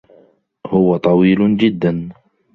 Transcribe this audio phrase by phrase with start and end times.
[0.67, 2.09] هو طويل جدّا.